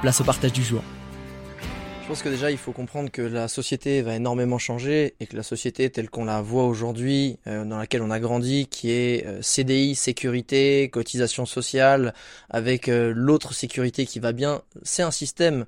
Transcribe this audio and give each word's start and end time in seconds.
place 0.00 0.20
au 0.20 0.24
partage 0.24 0.52
du 0.52 0.62
jour. 0.62 0.82
Je 2.02 2.08
pense 2.08 2.22
que 2.22 2.28
déjà 2.28 2.50
il 2.50 2.58
faut 2.58 2.72
comprendre 2.72 3.10
que 3.10 3.22
la 3.22 3.46
société 3.46 4.02
va 4.02 4.16
énormément 4.16 4.58
changer 4.58 5.14
et 5.20 5.26
que 5.26 5.36
la 5.36 5.44
société 5.44 5.90
telle 5.90 6.10
qu'on 6.10 6.24
la 6.24 6.42
voit 6.42 6.64
aujourd'hui, 6.64 7.38
euh, 7.46 7.64
dans 7.64 7.78
laquelle 7.78 8.02
on 8.02 8.10
a 8.10 8.18
grandi, 8.18 8.66
qui 8.66 8.90
est 8.90 9.24
euh, 9.26 9.42
CDI, 9.42 9.94
sécurité, 9.94 10.88
cotisation 10.90 11.46
sociale, 11.46 12.12
avec 12.48 12.88
euh, 12.88 13.12
l'autre 13.14 13.54
sécurité 13.54 14.06
qui 14.06 14.18
va 14.18 14.32
bien, 14.32 14.62
c'est 14.82 15.02
un 15.02 15.12
système 15.12 15.66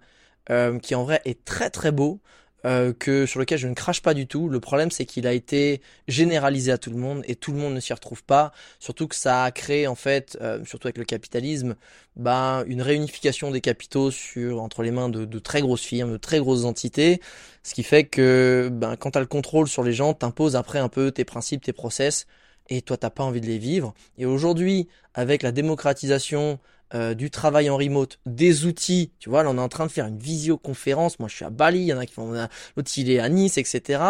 qui 0.83 0.97
en 0.97 1.05
vrai 1.05 1.23
est 1.25 1.45
très 1.45 1.71
très 1.71 1.93
beau, 1.93 2.19
euh, 2.65 2.93
que 2.93 3.27
sur 3.27 3.41
lequel 3.41 3.59
je 3.59 3.67
ne 3.67 3.75
crache 3.75 4.03
pas 4.03 4.15
du 4.15 4.27
tout. 4.27 4.49
Le 4.49 4.61
problème, 4.61 4.91
c'est 4.91 5.05
qu'il 5.05 5.27
a 5.27 5.33
été 5.33 5.81
généralisé 6.09 6.71
à 6.73 6.79
tout 6.79 6.91
le 6.91 6.97
monde 6.97 7.23
et 7.27 7.35
tout 7.35 7.53
le 7.53 7.59
monde 7.59 7.75
ne 7.75 7.81
s'y 7.81 7.93
retrouve 7.93 8.23
pas. 8.25 8.53
Surtout 8.79 9.09
que 9.09 9.17
ça 9.17 9.45
a 9.45 9.51
créé 9.51 9.87
en 9.87 9.95
fait, 9.95 10.39
euh, 10.41 10.65
surtout 10.65 10.87
avec 10.87 10.99
le 10.99 11.05
capitalisme, 11.05 11.77
ben 12.17 12.65
une 12.67 12.83
réunification 12.83 13.51
des 13.51 13.61
capitaux 13.61 14.11
sur 14.11 14.63
entre 14.63 14.83
les 14.83 14.91
mains 14.91 15.09
de, 15.09 15.25
de, 15.25 15.39
très 15.39 15.61
grosses 15.61 15.83
firmes, 15.83 16.13
de 16.13 16.17
très 16.19 16.39
grosses 16.39 16.65
entités, 16.65 17.21
ce 17.63 17.75
qui 17.75 17.83
fait 17.83 18.05
que 18.05 18.71
ben 18.73 18.97
quand 18.97 19.13
t'as 19.13 19.21
le 19.21 19.27
contrôle 19.27 19.69
sur 19.69 19.83
les 19.83 19.93
gens, 19.93 20.15
t'imposes 20.15 20.57
après 20.57 20.79
un 20.79 20.89
peu 20.89 21.11
tes 21.11 21.25
principes, 21.25 21.63
tes 21.65 21.73
process. 21.73 22.27
Et 22.69 22.81
toi, 22.81 22.97
t'as 22.97 23.11
pas 23.11 23.25
envie 23.25 23.41
de 23.41 23.47
les 23.47 23.59
vivre. 23.59 23.93
Et 24.19 24.25
aujourd'hui, 24.25 24.89
avec 25.15 25.43
la 25.43 25.53
démocratisation 25.53 26.59
euh, 26.95 27.15
du 27.15 27.31
travail 27.31 27.71
en 27.71 27.77
remote, 27.77 28.19
des 28.27 28.67
outils. 28.67 29.13
Tu 29.19 29.31
vois, 29.31 29.43
là, 29.43 29.51
on 29.51 29.57
est 29.57 29.61
en 29.61 29.69
train 29.69 29.87
de 29.87 29.91
faire 29.91 30.07
une 30.07 30.19
visioconférence. 30.19 31.19
Moi, 31.19 31.29
je 31.29 31.37
suis 31.37 31.45
à 31.45 31.51
Bali, 31.51 31.81
il 31.81 31.87
y 31.87 31.93
en 31.93 31.99
a 31.99 32.07
qui 32.07 32.15
font, 32.15 32.33
l'autre, 32.33 32.91
il 32.97 33.11
est 33.11 33.19
à 33.19 33.29
Nice, 33.29 33.59
etc. 33.59 34.03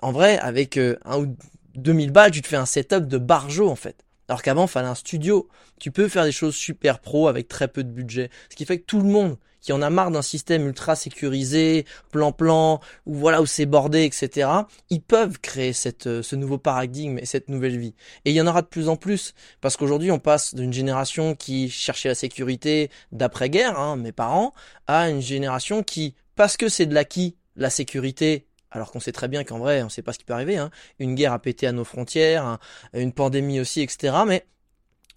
En 0.00 0.12
vrai, 0.12 0.38
avec 0.38 0.76
euh, 0.76 0.98
un 1.04 1.20
ou 1.20 1.36
2000 1.76 2.12
balles, 2.12 2.30
tu 2.30 2.42
te 2.42 2.48
fais 2.48 2.56
un 2.56 2.66
setup 2.66 3.06
de 3.06 3.18
barjo, 3.18 3.68
en 3.68 3.76
fait. 3.76 4.04
Alors 4.28 4.42
qu'avant, 4.42 4.66
fallait 4.66 4.88
un 4.88 4.94
studio. 4.94 5.48
Tu 5.80 5.90
peux 5.90 6.08
faire 6.08 6.24
des 6.24 6.32
choses 6.32 6.54
super 6.54 7.00
pro 7.00 7.28
avec 7.28 7.48
très 7.48 7.68
peu 7.68 7.82
de 7.82 7.90
budget. 7.90 8.30
Ce 8.50 8.56
qui 8.56 8.66
fait 8.66 8.78
que 8.78 8.84
tout 8.84 8.98
le 9.00 9.08
monde 9.08 9.38
qui 9.60 9.72
en 9.72 9.82
a 9.82 9.90
marre 9.90 10.10
d'un 10.10 10.22
système 10.22 10.66
ultra 10.66 10.96
sécurisé, 10.96 11.84
plan-plan, 12.10 12.80
ou 13.06 13.14
voilà 13.14 13.42
où 13.42 13.46
c'est 13.46 13.66
bordé, 13.66 14.04
etc., 14.04 14.48
ils 14.90 15.02
peuvent 15.02 15.38
créer 15.40 15.72
cette, 15.72 16.06
euh, 16.06 16.22
ce 16.22 16.36
nouveau 16.36 16.58
paradigme 16.58 17.18
et 17.18 17.26
cette 17.26 17.48
nouvelle 17.48 17.78
vie. 17.78 17.94
Et 18.24 18.30
il 18.30 18.36
y 18.36 18.40
en 18.40 18.46
aura 18.46 18.62
de 18.62 18.66
plus 18.66 18.88
en 18.88 18.96
plus, 18.96 19.34
parce 19.60 19.76
qu'aujourd'hui 19.76 20.10
on 20.10 20.18
passe 20.18 20.54
d'une 20.54 20.72
génération 20.72 21.34
qui 21.34 21.70
cherchait 21.70 22.08
la 22.08 22.14
sécurité 22.14 22.90
d'après-guerre, 23.12 23.78
hein, 23.78 23.96
mes 23.96 24.12
parents, 24.12 24.52
à 24.86 25.08
une 25.08 25.20
génération 25.20 25.82
qui, 25.82 26.14
parce 26.36 26.56
que 26.56 26.68
c'est 26.68 26.86
de 26.86 26.94
l'acquis, 26.94 27.36
la 27.56 27.70
sécurité 27.70 28.46
alors 28.70 28.90
qu'on 28.90 29.00
sait 29.00 29.12
très 29.12 29.28
bien 29.28 29.44
qu'en 29.44 29.58
vrai, 29.58 29.82
on 29.82 29.88
sait 29.88 30.02
pas 30.02 30.12
ce 30.12 30.18
qui 30.18 30.24
peut 30.24 30.34
arriver, 30.34 30.58
hein. 30.58 30.70
une 30.98 31.14
guerre 31.14 31.32
a 31.32 31.38
pété 31.38 31.66
à 31.66 31.72
nos 31.72 31.84
frontières, 31.84 32.58
une 32.92 33.12
pandémie 33.12 33.60
aussi, 33.60 33.80
etc. 33.80 34.14
Mais 34.26 34.46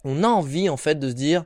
on 0.04 0.24
a 0.24 0.28
envie 0.28 0.68
en 0.68 0.76
fait 0.76 0.98
de 0.98 1.08
se 1.10 1.14
dire, 1.14 1.44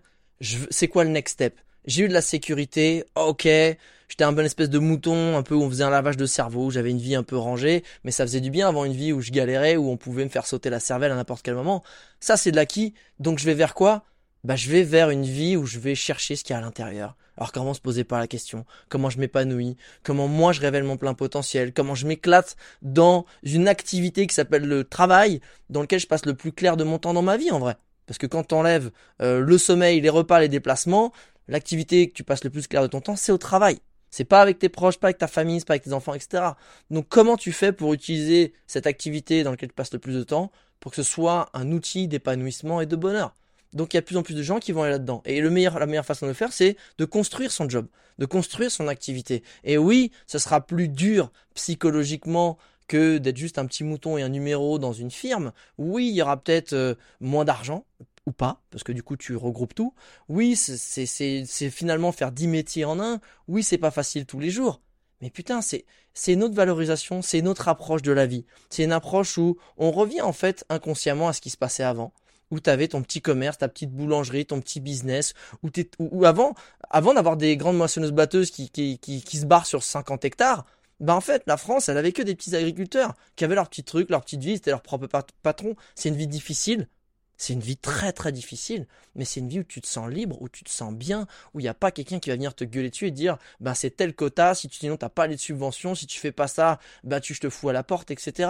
c'est 0.71 0.89
quoi 0.89 1.05
le 1.05 1.11
next 1.11 1.35
step? 1.35 1.59
J'ai 1.87 2.05
eu 2.05 2.09
de 2.09 2.13
la 2.13 2.21
sécurité, 2.21 3.05
ok, 3.15 3.43
j'étais 3.45 4.25
un 4.25 4.33
bon 4.33 4.45
espèce 4.45 4.71
de 4.71 4.79
mouton, 4.79 5.37
un 5.37 5.43
peu 5.43 5.55
où 5.55 5.63
on 5.63 5.69
faisait 5.69 5.85
un 5.85 5.91
lavage 5.91 6.17
de 6.17 6.27
cerveau, 6.27 6.71
j'avais 6.71 6.91
une 6.91 6.99
vie 6.99 7.15
un 7.15 7.23
peu 7.23 7.37
rangée, 7.37 7.85
mais 8.05 8.11
ça 8.11 8.25
faisait 8.25 8.41
du 8.41 8.51
bien 8.51 8.69
avant 8.69 8.85
une 8.85 8.93
vie 8.93 9.13
où 9.13 9.21
je 9.21 9.31
galérais, 9.31 9.77
où 9.77 9.91
on 9.91 9.97
pouvait 9.97 10.25
me 10.25 10.31
faire 10.31 10.47
sauter 10.47 10.71
la 10.71 10.81
cervelle 10.81 11.13
à 11.13 11.17
n'importe 11.17 11.43
quel 11.43 11.55
moment. 11.55 11.83
Ça, 12.21 12.37
c'est 12.37 12.51
de 12.51 12.57
l'acquis. 12.57 12.95
Donc, 13.19 13.39
je 13.39 13.45
vais 13.45 13.55
vers 13.55 13.75
quoi? 13.75 14.05
Bah, 14.45 14.57
je 14.57 14.71
vais 14.71 14.83
vers 14.83 15.11
une 15.11 15.25
vie 15.25 15.57
où 15.57 15.67
je 15.67 15.79
vais 15.79 15.95
chercher 15.95 16.37
ce 16.37 16.45
qu'il 16.45 16.55
y 16.55 16.57
a 16.57 16.59
à 16.59 16.63
l'intérieur. 16.63 17.17
Alors, 17.37 17.53
comment 17.53 17.75
se 17.75 17.81
poser 17.81 18.05
pas 18.05 18.19
la 18.19 18.27
question? 18.27 18.65
Comment 18.89 19.11
je 19.11 19.19
m'épanouis? 19.19 19.77
Comment 20.03 20.29
moi 20.29 20.53
je 20.53 20.61
révèle 20.61 20.85
mon 20.85 20.97
plein 20.97 21.15
potentiel? 21.15 21.73
Comment 21.73 21.95
je 21.95 22.07
m'éclate 22.07 22.57
dans 22.81 23.27
une 23.43 23.69
activité 23.69 24.27
qui 24.27 24.35
s'appelle 24.35 24.65
le 24.65 24.85
travail, 24.85 25.41
dans 25.69 25.83
lequel 25.83 26.01
je 26.01 26.07
passe 26.07 26.25
le 26.25 26.35
plus 26.35 26.53
clair 26.53 26.77
de 26.77 26.85
mon 26.85 26.99
temps 26.99 27.13
dans 27.13 27.23
ma 27.23 27.37
vie, 27.37 27.51
en 27.51 27.59
vrai? 27.59 27.77
Parce 28.07 28.19
que 28.19 28.27
quand 28.27 28.45
t'enlèves 28.45 28.91
euh, 29.21 29.41
le 29.41 29.59
sommeil, 29.59 30.01
les 30.01 30.09
repas, 30.09 30.41
les 30.41 30.49
déplacements, 30.49 31.13
l'activité 31.49 32.09
que 32.09 32.15
tu 32.15 32.25
passes 32.25 32.45
le 32.45 32.51
plus 32.51 32.67
clair 32.67 32.83
de 32.83 32.89
ton 32.89 33.01
temps, 33.01 33.17
c'est 33.17 33.33
au 33.33 33.39
travail. 33.39 33.79
C'est 34.11 34.25
pas 34.25 34.41
avec 34.41 34.59
tes 34.59 34.69
proches, 34.69 34.99
pas 34.99 35.09
avec 35.09 35.19
ta 35.19 35.27
famille, 35.27 35.61
c'est 35.61 35.67
pas 35.67 35.75
avec 35.75 35.85
tes 35.85 35.93
enfants, 35.93 36.15
etc. 36.15 36.43
Donc 36.91 37.07
comment 37.09 37.37
tu 37.37 37.53
fais 37.53 37.73
pour 37.73 37.93
utiliser 37.93 38.55
cette 38.67 38.87
activité 38.87 39.43
dans 39.43 39.51
laquelle 39.51 39.69
tu 39.69 39.75
passes 39.75 39.93
le 39.93 39.99
plus 39.99 40.15
de 40.15 40.23
temps 40.23 40.51
pour 40.81 40.93
que 40.93 40.97
ce 40.97 41.03
soit 41.03 41.51
un 41.55 41.73
outil 41.73 42.09
d'épanouissement 42.09 42.81
et 42.81 42.87
de 42.87 42.97
bonheur? 42.97 43.35
Donc 43.73 43.93
il 43.93 43.97
y 43.97 43.99
a 43.99 44.01
de 44.01 44.07
plus 44.07 44.17
en 44.17 44.23
plus 44.23 44.35
de 44.35 44.43
gens 44.43 44.59
qui 44.59 44.73
vont 44.73 44.85
aller 44.85 44.93
là-dedans. 44.93 45.23
Et 45.27 45.41
le 45.41 45.51
meilleur, 45.51 45.79
la 45.79 45.87
meilleure 45.87 46.07
façon 46.07 46.27
de 46.27 46.31
le 46.31 46.35
faire, 46.35 46.53
c'est 46.53 46.77
de 46.99 47.05
construire 47.05 47.51
son 47.51 47.69
job, 47.69 47.89
de 48.19 48.25
construire 48.25 48.71
son 48.71 48.89
activité. 48.89 49.43
Et 49.65 49.77
oui, 49.77 50.13
ce 50.27 50.39
sera 50.39 50.61
plus 50.65 50.89
dur 50.89 51.31
psychologiquement 51.55 52.57
que 52.89 53.19
d'être 53.19 53.37
juste 53.37 53.59
un 53.59 53.67
petit 53.67 53.85
mouton 53.85 54.17
et 54.17 54.23
un 54.23 54.29
numéro 54.29 54.79
dans 54.79 54.93
une 54.93 55.11
firme. 55.11 55.53
Oui, 55.77 56.09
il 56.09 56.15
y 56.15 56.23
aura 56.23 56.37
peut-être 56.37 56.73
euh, 56.73 56.95
moins 57.21 57.45
d'argent, 57.45 57.85
ou 58.27 58.33
pas, 58.33 58.63
parce 58.71 58.85
que 58.85 58.93
du 58.93 59.03
coup 59.03 59.17
tu 59.17 59.37
regroupes 59.37 59.75
tout. 59.75 59.95
Oui, 60.29 60.57
c'est 60.57 61.71
finalement 61.71 62.13
faire 62.13 62.33
10 62.33 62.49
métiers 62.49 62.85
en 62.85 63.01
un. 63.01 63.21
Oui, 63.49 63.63
c'est 63.63 63.79
pas 63.79 63.91
facile 63.91 64.27
tous 64.27 64.41
les 64.41 64.51
jours. 64.51 64.81
Mais 65.21 65.31
putain, 65.31 65.63
c'est 65.63 65.87
c'est 66.13 66.37
notre 66.37 66.55
valorisation, 66.55 67.23
c'est 67.23 67.43
notre 67.43 67.69
approche 67.69 68.03
de 68.03 68.13
la 68.13 68.27
vie. 68.27 68.47
C'est 68.71 68.85
une 68.85 68.93
approche 68.93 69.39
où 69.39 69.57
on 69.77 69.91
revient 69.91 70.23
en 70.23 70.33
fait 70.33 70.65
inconsciemment 70.69 71.29
à 71.29 71.33
ce 71.33 71.41
qui 71.41 71.51
se 71.51 71.57
passait 71.57 71.83
avant, 71.83 72.13
où 72.51 72.59
tu 72.59 72.71
avais 72.71 72.89
ton 72.89 73.03
petit 73.03 73.21
commerce, 73.21 73.59
ta 73.59 73.69
petite 73.69 73.93
boulangerie, 73.93 74.47
ton 74.47 74.61
petit 74.61 74.81
business, 74.81 75.35
où, 75.63 75.69
où, 75.99 76.25
avant, 76.25 76.55
avant 76.91 77.15
d'avoir 77.15 77.37
des 77.37 77.57
grandes 77.57 77.77
moissonneuses 77.77 78.13
batteuses 78.13 78.51
qui, 78.51 78.71
qui, 78.71 78.99
qui, 78.99 79.23
qui 79.23 79.37
se 79.39 79.47
barrent 79.47 79.67
sur 79.67 79.83
50 79.83 80.25
hectares, 80.25 80.65
bah 81.01 81.15
en 81.15 81.21
fait, 81.21 81.43
la 81.47 81.59
France, 81.59 81.89
elle 81.91 81.99
avait 81.99 82.13
que 82.13 82.23
des 82.23 82.35
petits 82.35 82.57
agriculteurs 82.57 83.15
qui 83.37 83.45
avaient 83.45 83.55
leur 83.55 83.69
petit 83.69 83.85
truc, 83.85 84.09
leur 84.09 84.23
petite 84.23 84.43
vie, 84.43 84.55
c'était 84.55 84.71
leur 84.71 84.83
propre 84.83 85.07
patron. 85.43 85.77
C'est 85.95 86.09
une 86.09 86.17
vie 86.17 86.27
difficile, 86.27 86.89
c'est 87.37 87.53
une 87.53 87.61
vie 87.61 87.77
très 87.77 88.13
très 88.13 88.33
difficile, 88.33 88.87
mais 89.15 89.25
c'est 89.25 89.41
une 89.41 89.49
vie 89.49 89.61
où 89.61 89.65
tu 89.65 89.81
te 89.81 89.87
sens 89.87 90.09
libre, 90.11 90.41
où 90.41 90.49
tu 90.49 90.65
te 90.65 90.71
sens 90.71 90.95
bien, 90.95 91.27
où 91.55 91.61
il 91.61 91.65
n'y 91.65 91.69
a 91.69 91.75
pas 91.75 91.91
quelqu'un 91.91 92.19
qui 92.19 92.31
va 92.31 92.37
venir 92.37 92.55
te 92.55 92.65
gueuler 92.65 92.91
dessus 92.91 93.07
et 93.07 93.11
dire 93.11 93.39
ben 93.61 93.75
c'est 93.75 93.91
tel 93.91 94.15
quota, 94.15 94.55
si 94.55 94.69
tu 94.69 94.79
sinon 94.79 94.97
t'as 94.97 95.09
pas 95.09 95.27
les 95.27 95.37
subventions, 95.37 95.95
si 95.95 96.07
tu 96.07 96.19
fais 96.19 96.33
pas 96.33 96.49
ça, 96.49 96.79
ben 97.05 97.21
tu 97.21 97.39
te 97.39 97.51
fous 97.51 97.69
à 97.69 97.73
la 97.73 97.83
porte, 97.83 98.11
etc. 98.11 98.49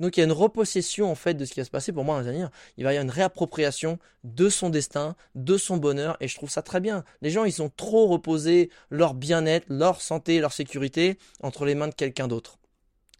Donc 0.00 0.16
il 0.16 0.20
y 0.20 0.22
a 0.22 0.26
une 0.26 0.32
repossession 0.32 1.10
en 1.10 1.14
fait 1.14 1.34
de 1.34 1.44
ce 1.44 1.52
qui 1.52 1.60
va 1.60 1.64
se 1.64 1.70
passer 1.70 1.92
pour 1.92 2.04
moi 2.04 2.22
dans 2.22 2.30
les 2.30 2.44
Il 2.76 2.84
va 2.84 2.92
y 2.92 2.96
avoir 2.96 3.04
une 3.04 3.10
réappropriation 3.10 3.98
de 4.24 4.48
son 4.48 4.68
destin, 4.70 5.16
de 5.34 5.56
son 5.56 5.76
bonheur, 5.76 6.16
et 6.20 6.28
je 6.28 6.36
trouve 6.36 6.50
ça 6.50 6.62
très 6.62 6.80
bien. 6.80 7.04
Les 7.22 7.30
gens 7.30 7.44
ils 7.44 7.62
ont 7.62 7.70
trop 7.74 8.06
reposé 8.06 8.70
leur 8.90 9.14
bien-être, 9.14 9.66
leur 9.68 10.00
santé, 10.00 10.40
leur 10.40 10.52
sécurité 10.52 11.18
entre 11.42 11.64
les 11.64 11.74
mains 11.74 11.88
de 11.88 11.94
quelqu'un 11.94 12.28
d'autre. 12.28 12.58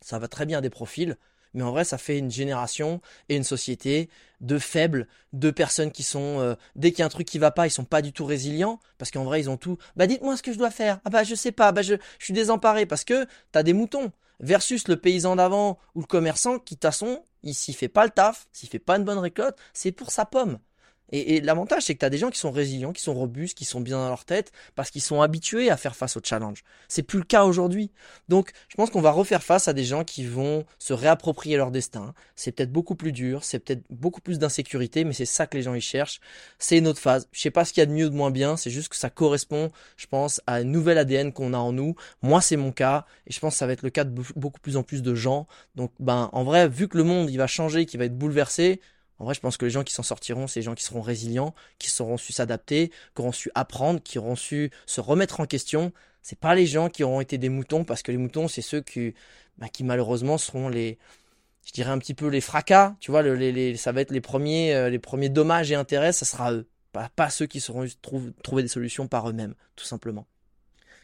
Ça 0.02 0.18
va 0.18 0.28
très 0.28 0.46
bien 0.46 0.60
des 0.60 0.70
profils, 0.70 1.16
mais 1.56 1.62
en 1.62 1.70
vrai, 1.70 1.84
ça 1.84 1.98
fait 1.98 2.18
une 2.18 2.30
génération 2.30 3.00
et 3.28 3.36
une 3.36 3.42
société 3.42 4.08
de 4.40 4.58
faibles, 4.58 5.08
de 5.32 5.50
personnes 5.50 5.90
qui 5.90 6.02
sont, 6.02 6.38
euh, 6.40 6.54
dès 6.76 6.90
qu'il 6.90 7.00
y 7.00 7.02
a 7.02 7.06
un 7.06 7.08
truc 7.08 7.26
qui 7.26 7.38
va 7.38 7.50
pas, 7.50 7.66
ils 7.66 7.70
sont 7.70 7.84
pas 7.84 8.02
du 8.02 8.12
tout 8.12 8.26
résilients, 8.26 8.78
parce 8.98 9.10
qu'en 9.10 9.24
vrai, 9.24 9.40
ils 9.40 9.48
ont 9.48 9.56
tout. 9.56 9.78
Bah, 9.96 10.06
dites-moi 10.06 10.36
ce 10.36 10.42
que 10.42 10.52
je 10.52 10.58
dois 10.58 10.70
faire. 10.70 11.00
Ah 11.04 11.10
bah, 11.10 11.24
je 11.24 11.34
sais 11.34 11.52
pas. 11.52 11.72
Bah, 11.72 11.80
je, 11.80 11.94
je 12.18 12.24
suis 12.24 12.34
désemparé 12.34 12.84
parce 12.84 13.04
que 13.04 13.26
t'as 13.52 13.62
des 13.62 13.72
moutons. 13.72 14.12
Versus 14.38 14.86
le 14.86 14.98
paysan 14.98 15.36
d'avant 15.36 15.78
ou 15.94 16.02
le 16.02 16.06
commerçant 16.06 16.58
qui, 16.58 16.74
de 16.74 16.78
toute 16.78 16.82
façon, 16.82 17.24
il 17.42 17.54
s'y 17.54 17.72
fait 17.72 17.88
pas 17.88 18.04
le 18.04 18.10
taf, 18.10 18.46
s'il 18.52 18.68
fait 18.68 18.78
pas 18.78 18.98
une 18.98 19.04
bonne 19.04 19.18
récolte, 19.18 19.56
c'est 19.72 19.92
pour 19.92 20.10
sa 20.10 20.26
pomme. 20.26 20.58
Et, 21.12 21.40
l'avantage, 21.40 21.84
c'est 21.84 21.94
que 21.94 22.00
tu 22.00 22.04
as 22.04 22.10
des 22.10 22.18
gens 22.18 22.30
qui 22.30 22.38
sont 22.38 22.50
résilients, 22.50 22.92
qui 22.92 23.02
sont 23.02 23.14
robustes, 23.14 23.56
qui 23.56 23.64
sont 23.64 23.80
bien 23.80 23.98
dans 23.98 24.08
leur 24.08 24.24
tête, 24.24 24.52
parce 24.74 24.90
qu'ils 24.90 25.02
sont 25.02 25.22
habitués 25.22 25.70
à 25.70 25.76
faire 25.76 25.94
face 25.94 26.16
au 26.16 26.20
challenge. 26.22 26.64
C'est 26.88 27.02
plus 27.02 27.18
le 27.18 27.24
cas 27.24 27.44
aujourd'hui. 27.44 27.90
Donc, 28.28 28.50
je 28.68 28.76
pense 28.76 28.90
qu'on 28.90 29.00
va 29.00 29.12
refaire 29.12 29.42
face 29.42 29.68
à 29.68 29.72
des 29.72 29.84
gens 29.84 30.04
qui 30.04 30.24
vont 30.24 30.64
se 30.78 30.92
réapproprier 30.92 31.56
leur 31.56 31.70
destin. 31.70 32.14
C'est 32.34 32.52
peut-être 32.52 32.72
beaucoup 32.72 32.96
plus 32.96 33.12
dur, 33.12 33.44
c'est 33.44 33.60
peut-être 33.60 33.82
beaucoup 33.90 34.20
plus 34.20 34.38
d'insécurité, 34.38 35.04
mais 35.04 35.12
c'est 35.12 35.26
ça 35.26 35.46
que 35.46 35.56
les 35.56 35.62
gens 35.62 35.74
y 35.74 35.80
cherchent. 35.80 36.20
C'est 36.58 36.78
une 36.78 36.88
autre 36.88 37.00
phase. 37.00 37.28
Je 37.32 37.40
sais 37.40 37.50
pas 37.50 37.64
ce 37.64 37.72
qu'il 37.72 37.80
y 37.80 37.84
a 37.84 37.86
de 37.86 37.92
mieux 37.92 38.06
ou 38.06 38.10
de 38.10 38.14
moins 38.14 38.30
bien, 38.30 38.56
c'est 38.56 38.70
juste 38.70 38.88
que 38.88 38.96
ça 38.96 39.10
correspond, 39.10 39.70
je 39.96 40.06
pense, 40.06 40.40
à 40.46 40.60
une 40.60 40.72
nouvelle 40.72 40.98
ADN 40.98 41.32
qu'on 41.32 41.54
a 41.54 41.58
en 41.58 41.72
nous. 41.72 41.94
Moi, 42.22 42.40
c'est 42.40 42.56
mon 42.56 42.72
cas, 42.72 43.06
et 43.26 43.32
je 43.32 43.38
pense 43.40 43.54
que 43.54 43.58
ça 43.58 43.66
va 43.66 43.72
être 43.72 43.82
le 43.82 43.90
cas 43.90 44.04
de 44.04 44.22
beaucoup 44.34 44.60
plus 44.60 44.76
en 44.76 44.82
plus 44.82 45.02
de 45.02 45.14
gens. 45.14 45.46
Donc, 45.76 45.92
ben, 46.00 46.30
en 46.32 46.42
vrai, 46.42 46.68
vu 46.68 46.88
que 46.88 46.96
le 46.96 47.04
monde, 47.04 47.30
il 47.30 47.36
va 47.36 47.46
changer, 47.46 47.86
qu'il 47.86 47.98
va 47.98 48.06
être 48.06 48.18
bouleversé, 48.18 48.80
en 49.18 49.24
vrai, 49.24 49.34
je 49.34 49.40
pense 49.40 49.56
que 49.56 49.64
les 49.64 49.70
gens 49.70 49.84
qui 49.84 49.94
s'en 49.94 50.02
sortiront, 50.02 50.46
c'est 50.46 50.60
les 50.60 50.64
gens 50.64 50.74
qui 50.74 50.84
seront 50.84 51.00
résilients, 51.00 51.54
qui 51.78 51.88
sauront 51.90 52.18
su 52.18 52.32
s'adapter, 52.32 52.90
qui 53.14 53.20
auront 53.22 53.32
su 53.32 53.50
apprendre, 53.54 54.02
qui 54.02 54.18
auront 54.18 54.36
su 54.36 54.70
se 54.84 55.00
remettre 55.00 55.40
en 55.40 55.46
question. 55.46 55.92
C'est 56.22 56.38
pas 56.38 56.54
les 56.54 56.66
gens 56.66 56.90
qui 56.90 57.02
auront 57.02 57.20
été 57.20 57.38
des 57.38 57.48
moutons, 57.48 57.84
parce 57.84 58.02
que 58.02 58.12
les 58.12 58.18
moutons, 58.18 58.48
c'est 58.48 58.62
ceux 58.62 58.82
qui, 58.82 59.14
bah, 59.58 59.68
qui 59.68 59.84
malheureusement 59.84 60.36
seront 60.36 60.68
les, 60.68 60.98
je 61.64 61.72
dirais 61.72 61.90
un 61.90 61.98
petit 61.98 62.14
peu 62.14 62.26
les 62.26 62.42
fracas. 62.42 62.94
Tu 63.00 63.10
vois, 63.10 63.22
les, 63.22 63.52
les, 63.52 63.76
ça 63.76 63.92
va 63.92 64.02
être 64.02 64.10
les 64.10 64.20
premiers, 64.20 64.74
euh, 64.74 64.90
les 64.90 64.98
premiers 64.98 65.30
dommages 65.30 65.70
et 65.72 65.74
intérêts, 65.74 66.12
ça 66.12 66.26
sera 66.26 66.52
eux, 66.52 66.68
pas, 66.92 67.30
ceux 67.30 67.46
qui 67.46 67.60
sauront 67.60 67.86
trouver 68.42 68.62
des 68.62 68.68
solutions 68.68 69.08
par 69.08 69.28
eux-mêmes, 69.30 69.54
tout 69.76 69.84
simplement. 69.84 70.26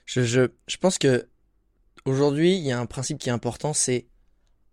Je, 0.05 0.23
je, 0.23 0.51
je 0.67 0.77
pense 0.77 0.99
que 0.99 1.29
aujourd'hui, 2.05 2.57
il 2.57 2.65
y 2.65 2.73
a 2.73 2.79
un 2.79 2.87
principe 2.87 3.19
qui 3.19 3.31
est 3.31 3.33
important, 3.33 3.73
c'est 3.73 4.07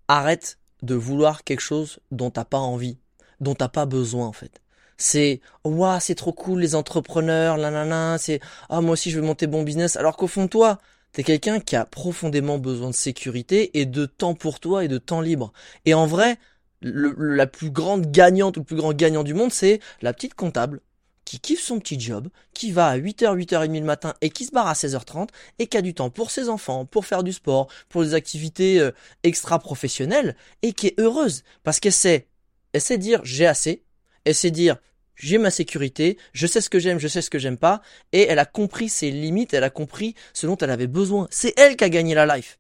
arrête 0.08 0.58
de 0.82 0.96
vouloir 0.96 1.44
quelque 1.44 1.60
chose 1.60 2.00
dont 2.12 2.32
t'as 2.32 2.46
pas 2.46 2.58
envie 2.58 2.98
dont 3.42 3.56
t'as 3.56 3.68
pas 3.70 3.86
besoin 3.86 4.28
en 4.28 4.34
fait. 4.34 4.62
C'est 4.98 5.42
waouh, 5.64 6.00
c'est 6.02 6.16
trop 6.16 6.34
cool 6.34 6.60
les 6.60 6.76
entrepreneurs, 6.76 7.58
la 7.58 7.72
la 7.72 8.18
c'est 8.18 8.40
ah 8.70 8.82
moi 8.82 8.92
aussi 8.94 9.12
je 9.12 9.20
veux 9.20 9.26
monter 9.26 9.48
bon 9.48 9.64
business 9.64 9.96
alors 9.96 10.18
qu'au 10.18 10.28
fond 10.28 10.48
toi, 10.48 10.80
t'es 11.14 11.24
quelqu'un 11.24 11.60
qui 11.60 11.76
a 11.76 11.86
profondément 11.86 12.58
besoin 12.58 12.90
de 12.90 12.96
sécurité 12.96 13.80
et 13.80 13.86
de 13.86 14.06
temps 14.06 14.36
pour 14.36 14.60
toi 14.60 14.84
et 14.84 14.88
de 14.88 14.98
temps 14.98 15.22
libre. 15.22 15.54
Et 15.86 15.94
en 15.94 16.06
vrai, 16.06 16.38
la 16.82 17.48
plus 17.48 17.72
grande 17.72 18.12
gagnante 18.12 18.58
ou 18.58 18.62
le 18.62 18.66
plus 18.66 18.76
grand 18.76 18.94
gagnant 18.94 19.24
du 19.24 19.34
monde, 19.34 19.52
c'est 19.52 19.80
la 20.02 20.14
petite 20.14 20.34
comptable 20.34 20.82
qui 21.30 21.40
kiffe 21.40 21.62
son 21.62 21.80
petit 21.80 22.00
job, 22.00 22.28
qui 22.56 22.72
va 22.72 22.88
à 22.88 22.98
8h, 22.98 23.38
8h30 23.38 23.80
le 23.80 23.86
matin 23.86 24.16
et 24.22 24.32
qui 24.32 24.46
se 24.46 24.52
barre 24.52 24.66
à 24.66 24.74
16h30 24.74 25.28
et 25.60 25.68
qui 25.68 25.78
a 25.78 25.84
du 25.84 25.94
temps 25.94 26.10
pour 26.10 26.32
ses 26.32 26.50
enfants, 26.50 26.86
pour 26.86 27.06
faire 27.06 27.24
du 27.24 27.34
sport, 27.34 27.68
pour 27.88 28.02
des 28.02 28.16
activités 28.16 28.80
euh, 28.80 28.90
extra-professionnelles 29.22 30.36
et 30.64 30.74
qui 30.74 30.88
est 30.88 31.00
heureuse 31.00 31.44
parce 31.64 31.80
qu'elle 31.80 31.94
sait 31.94 32.28
elle 32.74 32.82
sait 32.82 32.98
dire 32.98 33.22
j'ai 33.24 33.46
assez, 33.46 33.84
elle 34.26 34.36
sait 34.36 34.52
dire 34.52 34.78
j'ai 35.16 35.38
ma 35.38 35.52
sécurité, 35.52 36.18
je 36.34 36.48
sais 36.48 36.62
ce 36.62 36.70
que 36.70 36.80
j'aime, 36.80 37.00
je 37.00 37.08
sais 37.08 37.22
ce 37.22 37.30
que 37.30 37.40
j'aime 37.40 37.58
pas, 37.58 37.82
et 38.14 38.22
elle 38.22 38.40
a 38.40 38.46
compris 38.46 38.90
ses 38.90 39.12
limites, 39.12 39.54
elle 39.54 39.66
a 39.66 39.70
compris 39.70 40.16
ce 40.34 40.48
dont 40.48 40.56
elle 40.58 40.70
avait 40.70 40.88
besoin. 40.88 41.28
C'est 41.30 41.54
elle 41.60 41.76
qui 41.76 41.84
a 41.84 41.90
gagné 41.90 42.16
la 42.16 42.38
life. 42.38 42.58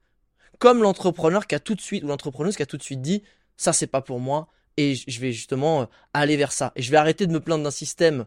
Comme 0.59 0.83
l'entrepreneur 0.83 1.47
qui 1.47 1.55
a 1.55 1.59
tout 1.59 1.73
de 1.73 1.81
suite, 1.81 2.03
ou 2.03 2.07
l'entrepreneuse 2.07 2.57
qui 2.57 2.63
a 2.63 2.65
tout 2.65 2.77
de 2.77 2.83
suite 2.83 3.01
dit, 3.01 3.23
ça 3.55 3.71
c'est 3.71 3.87
pas 3.87 4.01
pour 4.01 4.19
moi, 4.19 4.49
et 4.75 4.95
je 4.95 5.19
vais 5.21 5.31
justement 5.31 5.81
euh, 5.81 5.85
aller 6.13 6.35
vers 6.35 6.51
ça. 6.51 6.73
Et 6.75 6.81
je 6.81 6.91
vais 6.91 6.97
arrêter 6.97 7.27
de 7.27 7.31
me 7.31 7.39
plaindre 7.39 7.63
d'un 7.63 7.71
système 7.71 8.25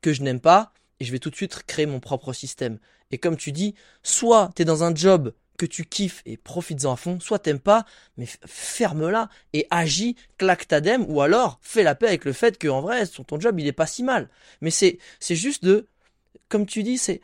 que 0.00 0.14
je 0.14 0.22
n'aime 0.22 0.40
pas, 0.40 0.72
et 0.98 1.04
je 1.04 1.12
vais 1.12 1.18
tout 1.18 1.30
de 1.30 1.36
suite 1.36 1.62
créer 1.66 1.86
mon 1.86 2.00
propre 2.00 2.32
système. 2.32 2.78
Et 3.10 3.18
comme 3.18 3.36
tu 3.36 3.52
dis, 3.52 3.74
soit 4.02 4.50
tu 4.56 4.62
es 4.62 4.64
dans 4.64 4.82
un 4.82 4.94
job 4.94 5.34
que 5.58 5.66
tu 5.66 5.84
kiffes 5.84 6.22
et 6.26 6.36
profites-en 6.36 6.92
à 6.92 6.96
fond, 6.96 7.20
soit 7.20 7.38
t'aimes 7.38 7.60
pas, 7.60 7.84
mais 8.16 8.26
ferme-la 8.46 9.28
et 9.52 9.66
agis, 9.70 10.16
claque 10.38 10.66
ta 10.66 10.80
dème, 10.80 11.04
ou 11.08 11.20
alors 11.20 11.58
fais 11.62 11.82
la 11.82 11.94
paix 11.94 12.08
avec 12.08 12.24
le 12.24 12.32
fait 12.32 12.58
que 12.58 12.68
en 12.68 12.80
vrai, 12.80 13.06
ton 13.06 13.38
job 13.38 13.58
il 13.60 13.66
est 13.66 13.72
pas 13.72 13.86
si 13.86 14.02
mal. 14.02 14.28
Mais 14.60 14.70
c'est, 14.70 14.98
c'est 15.20 15.36
juste 15.36 15.64
de, 15.64 15.86
comme 16.48 16.66
tu 16.66 16.82
dis, 16.82 16.98
c'est 16.98 17.20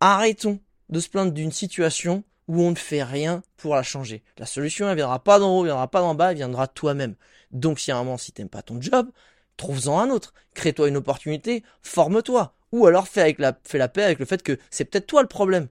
arrêtons 0.00 0.60
de 0.88 1.00
se 1.00 1.08
plaindre 1.08 1.32
d'une 1.32 1.52
situation 1.52 2.24
où 2.46 2.62
on 2.62 2.70
ne 2.70 2.76
fait 2.76 3.02
rien 3.02 3.42
pour 3.58 3.74
la 3.74 3.82
changer. 3.82 4.22
La 4.38 4.46
solution, 4.46 4.88
elle 4.88 4.96
viendra 4.96 5.22
pas 5.22 5.38
d'en 5.38 5.58
haut, 5.58 5.64
elle 5.64 5.68
viendra 5.68 5.90
pas 5.90 6.00
d'en 6.00 6.14
bas, 6.14 6.30
elle 6.30 6.38
viendra 6.38 6.66
toi-même. 6.66 7.14
Donc 7.50 7.78
si 7.78 7.92
à 7.92 7.96
un 7.96 8.04
moment, 8.04 8.16
si 8.16 8.32
t'aimes 8.32 8.48
pas 8.48 8.62
ton 8.62 8.80
job, 8.80 9.10
trouve-en 9.56 10.00
un 10.00 10.10
autre. 10.10 10.32
Crée-toi 10.54 10.88
une 10.88 10.96
opportunité, 10.96 11.62
forme-toi. 11.82 12.54
Ou 12.72 12.86
alors 12.86 13.08
fais, 13.08 13.20
avec 13.20 13.38
fais 13.64 13.78
la 13.78 13.88
paix 13.88 14.02
avec 14.02 14.18
le 14.18 14.24
fait 14.24 14.42
que 14.42 14.58
c'est 14.70 14.86
peut-être 14.86 15.06
toi 15.06 15.22
le 15.22 15.28
problème. 15.28 15.68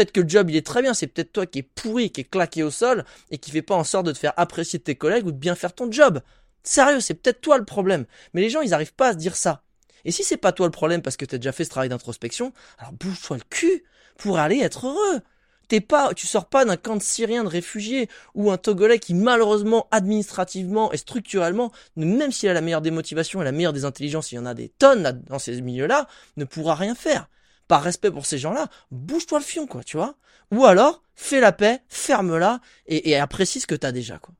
Peut-être 0.00 0.12
que 0.12 0.20
le 0.22 0.28
job 0.30 0.48
il 0.48 0.56
est 0.56 0.64
très 0.64 0.80
bien, 0.80 0.94
c'est 0.94 1.08
peut-être 1.08 1.30
toi 1.30 1.44
qui 1.44 1.58
es 1.58 1.62
pourri, 1.62 2.10
qui 2.10 2.22
est 2.22 2.24
claqué 2.24 2.62
au 2.62 2.70
sol 2.70 3.04
et 3.30 3.36
qui 3.36 3.50
fait 3.50 3.60
pas 3.60 3.74
en 3.74 3.84
sorte 3.84 4.06
de 4.06 4.12
te 4.12 4.18
faire 4.18 4.32
apprécier 4.38 4.78
tes 4.78 4.94
collègues 4.94 5.26
ou 5.26 5.30
de 5.30 5.36
bien 5.36 5.54
faire 5.54 5.74
ton 5.74 5.92
job. 5.92 6.22
Sérieux, 6.62 7.00
c'est 7.00 7.12
peut-être 7.12 7.42
toi 7.42 7.58
le 7.58 7.66
problème. 7.66 8.06
Mais 8.32 8.40
les 8.40 8.48
gens 8.48 8.62
ils 8.62 8.72
arrivent 8.72 8.94
pas 8.94 9.08
à 9.08 9.12
se 9.12 9.18
dire 9.18 9.36
ça. 9.36 9.62
Et 10.06 10.10
si 10.10 10.24
c'est 10.24 10.38
pas 10.38 10.52
toi 10.52 10.66
le 10.66 10.72
problème 10.72 11.02
parce 11.02 11.18
que 11.18 11.26
tu 11.26 11.34
as 11.34 11.38
déjà 11.38 11.52
fait 11.52 11.64
ce 11.64 11.68
travail 11.68 11.90
d'introspection, 11.90 12.54
alors 12.78 12.94
bouge-toi 12.94 13.36
le 13.36 13.42
cul 13.50 13.84
pour 14.16 14.38
aller 14.38 14.60
être 14.60 14.86
heureux. 14.86 15.20
T'es 15.68 15.82
pas, 15.82 16.14
tu 16.14 16.26
sors 16.26 16.46
pas 16.46 16.64
d'un 16.64 16.78
camp 16.78 16.96
de 16.96 17.02
Syriens 17.02 17.44
de 17.44 17.50
réfugiés 17.50 18.08
ou 18.34 18.50
un 18.50 18.56
Togolais 18.56 19.00
qui 19.00 19.12
malheureusement 19.12 19.86
administrativement 19.90 20.92
et 20.92 20.96
structurellement, 20.96 21.72
même 21.96 22.32
s'il 22.32 22.48
a 22.48 22.54
la 22.54 22.62
meilleure 22.62 22.80
des 22.80 22.90
motivations 22.90 23.42
et 23.42 23.44
la 23.44 23.52
meilleure 23.52 23.74
des 23.74 23.84
intelligences, 23.84 24.32
il 24.32 24.36
y 24.36 24.38
en 24.38 24.46
a 24.46 24.54
des 24.54 24.70
tonnes 24.70 25.22
dans 25.26 25.38
ces 25.38 25.60
milieux-là, 25.60 26.08
ne 26.38 26.46
pourra 26.46 26.74
rien 26.74 26.94
faire 26.94 27.28
par 27.70 27.84
respect 27.84 28.10
pour 28.10 28.26
ces 28.26 28.36
gens-là, 28.36 28.66
bouge-toi 28.90 29.38
le 29.38 29.44
fion, 29.44 29.68
quoi, 29.68 29.84
tu 29.84 29.96
vois. 29.96 30.16
Ou 30.50 30.64
alors, 30.64 31.04
fais 31.14 31.38
la 31.38 31.52
paix, 31.52 31.82
ferme-la 31.88 32.60
et, 32.88 33.14
apprécie 33.14 33.60
ce 33.60 33.68
que 33.68 33.76
t'as 33.76 33.92
déjà, 33.92 34.18
quoi. 34.18 34.34